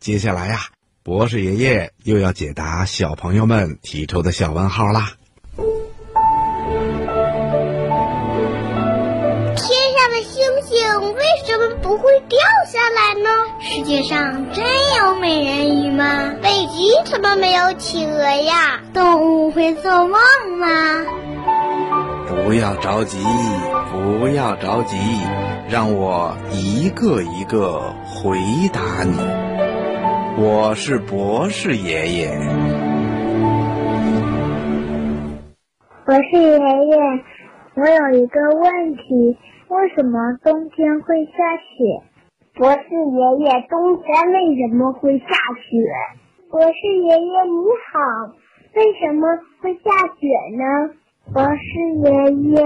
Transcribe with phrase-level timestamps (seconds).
[0.00, 0.60] 接下来呀，
[1.02, 5.12] 博士爷爷又要解答小朋友们提出的小问号啦。
[9.56, 13.28] 天上的星星为什么不会掉下来呢？
[13.60, 14.64] 世界上真
[14.96, 16.34] 有美人鱼吗？
[16.42, 18.80] 北极怎么没有企鹅呀？
[18.94, 20.18] 动物会做梦
[20.58, 21.04] 吗？
[22.26, 23.18] 不要着急，
[23.92, 24.96] 不要着急，
[25.68, 28.38] 让我一个一个回
[28.72, 29.49] 答你。
[30.42, 32.30] 我是博士爷爷。
[36.06, 36.96] 博士爷爷，
[37.74, 39.36] 我有一个问题：
[39.68, 42.00] 为什么冬天会下雪？
[42.54, 45.76] 博士爷爷，冬天为什么会下雪？
[46.50, 46.72] 博士
[47.02, 48.00] 爷爷你好，
[48.76, 49.28] 为什么
[49.60, 50.24] 会下雪
[50.56, 50.64] 呢？
[51.34, 51.68] 博士
[52.02, 52.08] 爷
[52.48, 52.64] 爷，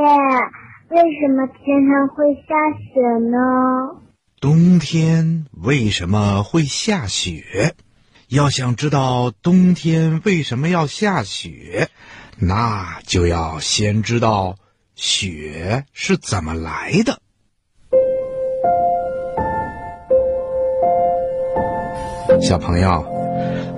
[0.91, 3.35] 为什么天上会下雪呢？
[4.41, 7.75] 冬天为什么会下雪？
[8.29, 11.89] 要想知道冬天为什么要下雪，
[12.39, 14.57] 那就要先知道
[14.95, 17.21] 雪是怎么来的。
[22.43, 23.07] 小朋友，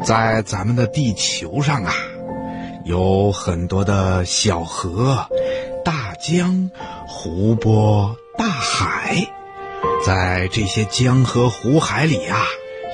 [0.04, 1.92] 在咱们的地球上啊，
[2.84, 5.28] 有很多的小河、
[5.84, 6.70] 大江、
[7.06, 9.28] 湖泊、大海，
[10.06, 12.44] 在这些江河湖海里啊，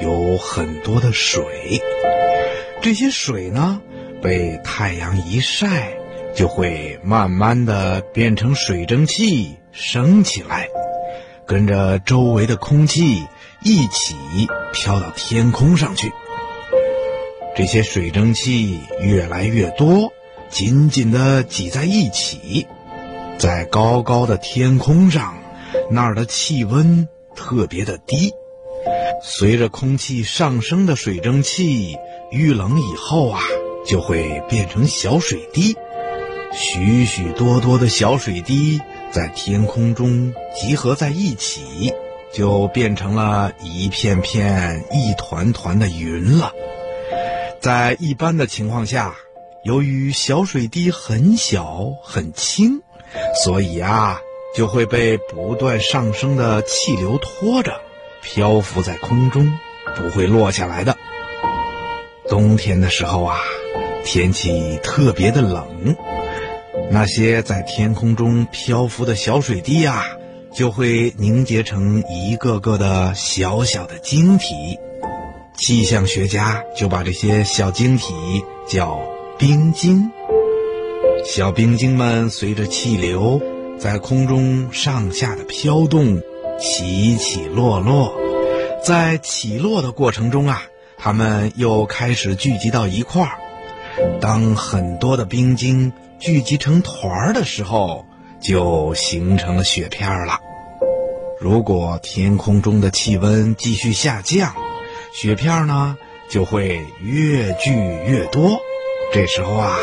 [0.00, 1.82] 有很多的水。
[2.80, 3.82] 这些水呢，
[4.22, 5.92] 被太阳一晒，
[6.34, 10.68] 就会慢慢的变成水蒸气，升起来，
[11.46, 13.26] 跟着周围的空气
[13.62, 14.16] 一起
[14.72, 16.10] 飘到天空上去。
[17.54, 20.14] 这些水蒸气越来越多，
[20.48, 22.66] 紧紧的挤在一起，
[23.36, 25.41] 在高高的天空上，
[25.92, 28.32] 那儿的气温特别的低。
[29.22, 31.96] 随着空气上升的水蒸气
[32.30, 33.40] 遇冷以后啊，
[33.86, 35.76] 就会变成小水滴。
[36.52, 38.80] 许许多多的小水滴
[39.10, 41.94] 在天空中集合在一起，
[42.32, 46.52] 就变成了一片片、一团团的云了。
[47.60, 49.14] 在一般的情况下，
[49.64, 52.82] 由于小水滴很小很轻，
[53.44, 54.20] 所以啊，
[54.54, 57.80] 就会被不断上升的气流拖着，
[58.22, 59.50] 漂浮在空中，
[59.96, 60.96] 不会落下来的。
[62.28, 63.38] 冬天的时候啊，
[64.04, 65.96] 天气特别的冷，
[66.90, 70.04] 那些在天空中漂浮的小水滴啊，
[70.54, 74.78] 就会凝结成一个个的小小的晶体。
[75.54, 78.14] 气象学家就把这些小晶体
[78.66, 79.00] 叫
[79.38, 80.10] 冰晶。
[81.24, 83.40] 小冰晶们随着气流
[83.82, 86.22] 在空中上下的飘动，
[86.60, 88.16] 起起落落。
[88.84, 90.62] 在起落的过程中啊，
[90.96, 93.38] 它们又开始聚集到一块儿。
[94.20, 98.06] 当很多的冰晶聚集成团儿的时候，
[98.40, 100.38] 就形成了雪片儿了。
[101.40, 104.54] 如果天空中的气温继续下降，
[105.12, 105.96] 雪片儿呢
[106.30, 107.72] 就会越聚
[108.06, 108.60] 越多，
[109.12, 109.76] 这时候啊，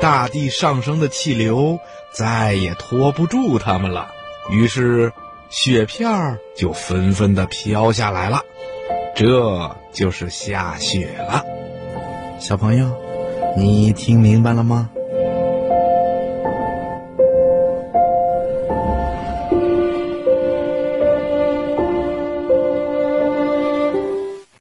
[0.00, 1.78] 大地上升的气流
[2.10, 4.08] 再也拖不住它们了，
[4.50, 5.12] 于是
[5.50, 8.42] 雪片就纷纷的飘下来了，
[9.14, 11.44] 这就是下雪了。
[12.38, 12.96] 小朋友，
[13.56, 14.90] 你听明白了吗？